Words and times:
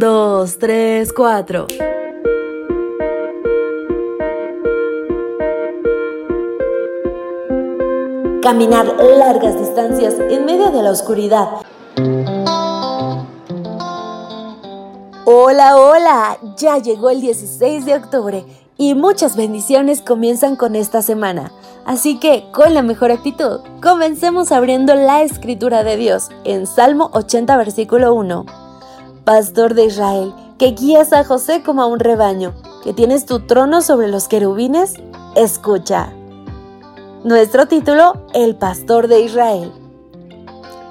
2, 0.00 0.58
3, 0.58 1.12
4. 1.12 1.66
Caminar 8.40 8.86
largas 9.18 9.58
distancias 9.60 10.14
en 10.30 10.46
medio 10.46 10.70
de 10.70 10.82
la 10.82 10.90
oscuridad. 10.92 11.48
Hola, 15.26 15.76
hola, 15.76 16.38
ya 16.56 16.78
llegó 16.78 17.10
el 17.10 17.20
16 17.20 17.84
de 17.84 17.94
octubre 17.96 18.46
y 18.78 18.94
muchas 18.94 19.36
bendiciones 19.36 20.00
comienzan 20.00 20.56
con 20.56 20.76
esta 20.76 21.02
semana. 21.02 21.52
Así 21.84 22.18
que, 22.18 22.46
con 22.52 22.72
la 22.72 22.80
mejor 22.80 23.10
actitud, 23.10 23.60
comencemos 23.82 24.50
abriendo 24.50 24.94
la 24.94 25.20
escritura 25.20 25.84
de 25.84 25.98
Dios 25.98 26.30
en 26.44 26.66
Salmo 26.66 27.10
80, 27.12 27.54
versículo 27.58 28.14
1. 28.14 28.59
Pastor 29.30 29.74
de 29.74 29.84
Israel, 29.84 30.34
que 30.58 30.72
guías 30.72 31.12
a 31.12 31.22
José 31.22 31.62
como 31.62 31.82
a 31.82 31.86
un 31.86 32.00
rebaño, 32.00 32.52
que 32.82 32.92
tienes 32.92 33.26
tu 33.26 33.46
trono 33.46 33.80
sobre 33.80 34.08
los 34.08 34.26
querubines, 34.26 34.94
escucha. 35.36 36.12
Nuestro 37.22 37.66
título, 37.66 38.26
El 38.34 38.56
Pastor 38.56 39.06
de 39.06 39.20
Israel. 39.20 39.70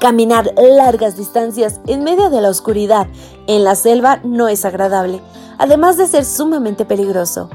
Caminar 0.00 0.52
largas 0.56 1.16
distancias 1.16 1.80
en 1.86 2.02
medio 2.02 2.28
de 2.28 2.40
la 2.40 2.48
oscuridad 2.48 3.06
en 3.46 3.62
la 3.62 3.76
selva 3.76 4.18
no 4.24 4.48
es 4.48 4.64
agradable, 4.64 5.20
además 5.58 5.96
de 5.96 6.08
ser 6.08 6.24
sumamente 6.24 6.84
peligroso. 6.84 7.50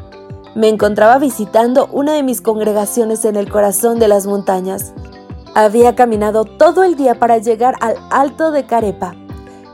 Me 0.55 0.70
encontraba 0.70 1.17
visitando 1.17 1.89
una 1.91 2.13
de 2.13 2.23
mis 2.23 2.39
congregaciones 2.39 3.25
en 3.25 3.35
el 3.35 3.51
corazón 3.51 3.99
de 3.99 4.07
las 4.07 4.27
montañas. 4.27 4.93
Había 5.55 5.95
caminado 5.95 6.45
todo 6.45 6.84
el 6.84 6.95
día 6.95 7.15
para 7.15 7.37
llegar 7.37 7.75
al 7.81 7.98
alto 8.11 8.51
de 8.51 8.65
Carepa. 8.65 9.13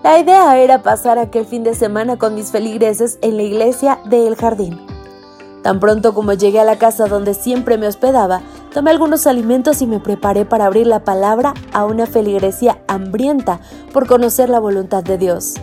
La 0.05 0.19
idea 0.19 0.59
era 0.59 0.83
pasar 0.83 1.17
aquel 1.17 1.47
fin 1.47 1.63
de 1.63 1.73
semana 1.73 2.19
con 2.19 2.35
mis 2.35 2.51
feligreses 2.51 3.17
en 3.23 3.37
la 3.37 3.41
iglesia 3.41 3.97
de 4.05 4.27
El 4.27 4.35
Jardín. 4.35 4.79
Tan 5.63 5.79
pronto 5.79 6.13
como 6.13 6.33
llegué 6.33 6.59
a 6.59 6.63
la 6.63 6.77
casa 6.77 7.07
donde 7.07 7.33
siempre 7.33 7.79
me 7.79 7.87
hospedaba, 7.87 8.43
tomé 8.71 8.91
algunos 8.91 9.25
alimentos 9.25 9.81
y 9.81 9.87
me 9.87 9.99
preparé 9.99 10.45
para 10.45 10.67
abrir 10.67 10.85
la 10.85 11.03
palabra 11.03 11.55
a 11.73 11.85
una 11.85 12.05
feligresía 12.05 12.83
hambrienta 12.87 13.61
por 13.93 14.05
conocer 14.05 14.47
la 14.47 14.59
voluntad 14.59 15.03
de 15.03 15.17
Dios. 15.17 15.55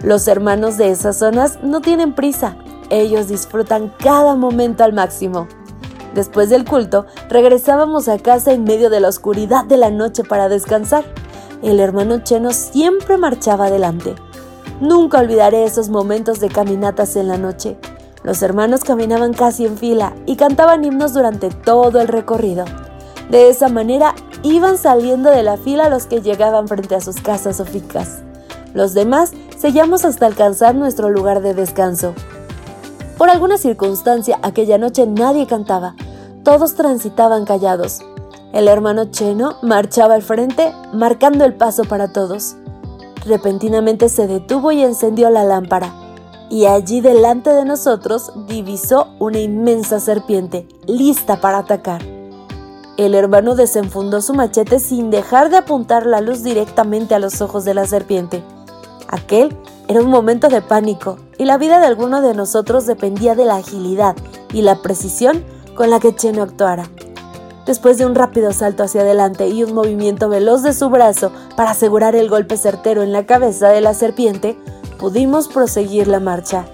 Los 0.00 0.28
hermanos 0.28 0.76
de 0.76 0.92
esas 0.92 1.18
zonas 1.18 1.58
no 1.64 1.80
tienen 1.80 2.14
prisa, 2.14 2.56
ellos 2.88 3.26
disfrutan 3.26 3.92
cada 3.98 4.36
momento 4.36 4.84
al 4.84 4.92
máximo. 4.92 5.48
Después 6.14 6.50
del 6.50 6.64
culto, 6.64 7.06
regresábamos 7.28 8.08
a 8.08 8.20
casa 8.20 8.52
en 8.52 8.62
medio 8.62 8.90
de 8.90 9.00
la 9.00 9.08
oscuridad 9.08 9.64
de 9.64 9.76
la 9.76 9.90
noche 9.90 10.22
para 10.22 10.48
descansar. 10.48 11.04
El 11.62 11.80
hermano 11.80 12.18
Cheno 12.18 12.52
siempre 12.52 13.16
marchaba 13.16 13.66
adelante. 13.66 14.14
Nunca 14.80 15.20
olvidaré 15.20 15.64
esos 15.64 15.88
momentos 15.88 16.38
de 16.40 16.48
caminatas 16.48 17.16
en 17.16 17.28
la 17.28 17.38
noche. 17.38 17.78
Los 18.22 18.42
hermanos 18.42 18.84
caminaban 18.84 19.32
casi 19.32 19.64
en 19.64 19.78
fila 19.78 20.14
y 20.26 20.36
cantaban 20.36 20.84
himnos 20.84 21.14
durante 21.14 21.48
todo 21.48 22.00
el 22.00 22.08
recorrido. 22.08 22.64
De 23.30 23.48
esa 23.48 23.68
manera 23.68 24.14
iban 24.42 24.78
saliendo 24.78 25.30
de 25.30 25.42
la 25.42 25.56
fila 25.56 25.88
los 25.88 26.06
que 26.06 26.20
llegaban 26.20 26.68
frente 26.68 26.94
a 26.94 27.00
sus 27.00 27.16
casas 27.16 27.58
o 27.60 27.64
ficas. 27.64 28.18
Los 28.74 28.92
demás 28.94 29.32
seguíamos 29.58 30.04
hasta 30.04 30.26
alcanzar 30.26 30.74
nuestro 30.74 31.08
lugar 31.08 31.40
de 31.40 31.54
descanso. 31.54 32.14
Por 33.16 33.30
alguna 33.30 33.56
circunstancia 33.56 34.38
aquella 34.42 34.76
noche 34.76 35.06
nadie 35.06 35.46
cantaba, 35.46 35.94
todos 36.44 36.74
transitaban 36.74 37.46
callados. 37.46 38.00
El 38.56 38.68
hermano 38.68 39.10
Cheno 39.10 39.58
marchaba 39.60 40.14
al 40.14 40.22
frente, 40.22 40.72
marcando 40.94 41.44
el 41.44 41.52
paso 41.52 41.84
para 41.84 42.14
todos. 42.14 42.56
Repentinamente 43.26 44.08
se 44.08 44.26
detuvo 44.26 44.72
y 44.72 44.82
encendió 44.82 45.28
la 45.28 45.44
lámpara 45.44 45.92
y 46.48 46.64
allí 46.64 47.02
delante 47.02 47.50
de 47.50 47.66
nosotros 47.66 48.32
divisó 48.48 49.08
una 49.18 49.40
inmensa 49.40 50.00
serpiente, 50.00 50.66
lista 50.86 51.38
para 51.42 51.58
atacar. 51.58 52.00
El 52.96 53.14
hermano 53.14 53.56
desenfundó 53.56 54.22
su 54.22 54.32
machete 54.32 54.78
sin 54.78 55.10
dejar 55.10 55.50
de 55.50 55.58
apuntar 55.58 56.06
la 56.06 56.22
luz 56.22 56.42
directamente 56.42 57.14
a 57.14 57.18
los 57.18 57.42
ojos 57.42 57.66
de 57.66 57.74
la 57.74 57.84
serpiente. 57.84 58.42
Aquel 59.08 59.54
era 59.86 60.00
un 60.00 60.08
momento 60.08 60.48
de 60.48 60.62
pánico 60.62 61.18
y 61.36 61.44
la 61.44 61.58
vida 61.58 61.78
de 61.78 61.88
alguno 61.88 62.22
de 62.22 62.32
nosotros 62.32 62.86
dependía 62.86 63.34
de 63.34 63.44
la 63.44 63.56
agilidad 63.56 64.16
y 64.54 64.62
la 64.62 64.80
precisión 64.80 65.44
con 65.74 65.90
la 65.90 66.00
que 66.00 66.14
Cheno 66.14 66.42
actuara. 66.42 66.88
Después 67.66 67.98
de 67.98 68.06
un 68.06 68.14
rápido 68.14 68.52
salto 68.52 68.84
hacia 68.84 69.00
adelante 69.00 69.48
y 69.48 69.64
un 69.64 69.74
movimiento 69.74 70.28
veloz 70.28 70.62
de 70.62 70.72
su 70.72 70.88
brazo 70.88 71.32
para 71.56 71.72
asegurar 71.72 72.14
el 72.14 72.30
golpe 72.30 72.56
certero 72.56 73.02
en 73.02 73.12
la 73.12 73.26
cabeza 73.26 73.68
de 73.68 73.80
la 73.80 73.92
serpiente, 73.92 74.56
pudimos 74.98 75.48
proseguir 75.48 76.06
la 76.06 76.20
marcha. 76.20 76.64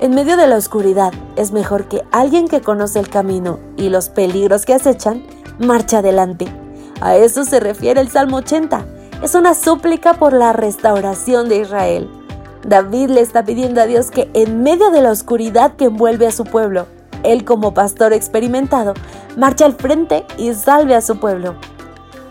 En 0.00 0.14
medio 0.14 0.36
de 0.36 0.48
la 0.48 0.56
oscuridad 0.56 1.14
es 1.36 1.52
mejor 1.52 1.88
que 1.88 2.02
alguien 2.12 2.46
que 2.46 2.60
conoce 2.60 2.98
el 2.98 3.08
camino 3.08 3.58
y 3.78 3.88
los 3.88 4.10
peligros 4.10 4.66
que 4.66 4.74
acechan 4.74 5.24
marche 5.58 5.96
adelante. 5.96 6.46
A 7.00 7.16
eso 7.16 7.44
se 7.44 7.58
refiere 7.58 8.00
el 8.00 8.10
Salmo 8.10 8.38
80. 8.38 8.84
Es 9.22 9.34
una 9.34 9.54
súplica 9.54 10.14
por 10.14 10.34
la 10.34 10.52
restauración 10.52 11.48
de 11.48 11.60
Israel. 11.60 12.10
David 12.66 13.10
le 13.10 13.22
está 13.22 13.44
pidiendo 13.44 13.80
a 13.80 13.86
Dios 13.86 14.10
que 14.10 14.30
en 14.34 14.62
medio 14.62 14.90
de 14.90 15.00
la 15.00 15.10
oscuridad 15.10 15.74
que 15.76 15.86
envuelve 15.86 16.26
a 16.26 16.32
su 16.32 16.44
pueblo, 16.44 16.86
él 17.24 17.44
como 17.44 17.74
pastor 17.74 18.12
experimentado, 18.12 18.94
marche 19.36 19.64
al 19.64 19.74
frente 19.74 20.24
y 20.38 20.54
salve 20.54 20.94
a 20.94 21.00
su 21.00 21.18
pueblo. 21.18 21.54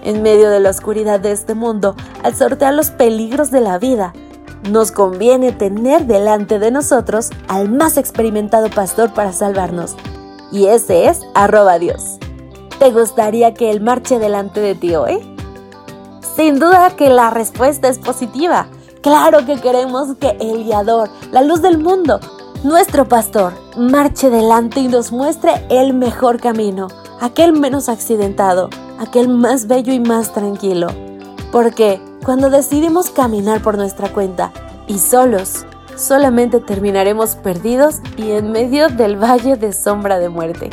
En 0.03 0.23
medio 0.23 0.49
de 0.49 0.59
la 0.59 0.71
oscuridad 0.71 1.19
de 1.19 1.31
este 1.31 1.53
mundo, 1.53 1.95
al 2.23 2.35
sortear 2.35 2.73
los 2.73 2.89
peligros 2.89 3.51
de 3.51 3.61
la 3.61 3.77
vida, 3.77 4.13
nos 4.69 4.91
conviene 4.91 5.51
tener 5.51 6.05
delante 6.05 6.59
de 6.59 6.71
nosotros 6.71 7.29
al 7.47 7.69
más 7.69 7.97
experimentado 7.97 8.69
pastor 8.69 9.13
para 9.13 9.33
salvarnos. 9.33 9.95
Y 10.51 10.67
ese 10.67 11.07
es 11.07 11.21
arroba 11.33 11.79
Dios. 11.79 12.17
¿Te 12.79 12.91
gustaría 12.91 13.53
que 13.53 13.71
Él 13.71 13.81
marche 13.81 14.19
delante 14.19 14.59
de 14.59 14.75
ti 14.75 14.95
hoy? 14.95 15.19
Sin 16.35 16.59
duda 16.59 16.95
que 16.95 17.09
la 17.09 17.29
respuesta 17.29 17.87
es 17.87 17.99
positiva. 17.99 18.67
Claro 19.01 19.45
que 19.45 19.59
queremos 19.59 20.15
que 20.19 20.37
el 20.39 20.63
guiador, 20.63 21.09
la 21.31 21.41
luz 21.41 21.61
del 21.61 21.77
mundo, 21.77 22.19
nuestro 22.63 23.07
pastor, 23.07 23.53
marche 23.75 24.29
delante 24.29 24.79
y 24.79 24.87
nos 24.87 25.11
muestre 25.11 25.53
el 25.69 25.93
mejor 25.93 26.39
camino, 26.39 26.87
aquel 27.19 27.53
menos 27.53 27.89
accidentado, 27.89 28.69
aquel 28.99 29.29
más 29.29 29.67
bello 29.67 29.93
y 29.93 29.99
más 29.99 30.33
tranquilo. 30.33 30.87
Porque 31.51 31.99
cuando 32.23 32.49
decidimos 32.49 33.09
caminar 33.09 33.61
por 33.61 33.77
nuestra 33.77 34.13
cuenta 34.13 34.51
y 34.87 34.99
solos, 34.99 35.65
solamente 35.95 36.59
terminaremos 36.59 37.35
perdidos 37.35 37.99
y 38.15 38.31
en 38.31 38.51
medio 38.51 38.89
del 38.89 39.21
valle 39.21 39.55
de 39.55 39.73
sombra 39.73 40.19
de 40.19 40.29
muerte. 40.29 40.69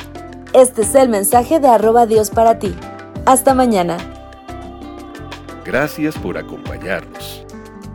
Este 0.52 0.82
es 0.82 0.94
el 0.94 1.08
mensaje 1.08 1.58
de 1.60 1.68
arroba 1.68 2.06
Dios 2.06 2.30
para 2.30 2.58
ti. 2.58 2.74
Hasta 3.24 3.54
mañana. 3.54 3.96
Gracias 5.64 6.16
por 6.16 6.38
acompañarnos. 6.38 7.44